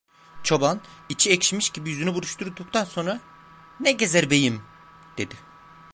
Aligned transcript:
Çoban, 0.43 0.81
içi 1.09 1.29
ekşimiş 1.31 1.69
gibi 1.69 1.89
yüzünü 1.89 2.13
buruşturduktan 2.13 2.83
sonra: 2.85 3.19
"Ne 3.79 3.91
gezer, 3.91 4.29
beyim" 4.29 4.61
dedi. 5.17 5.35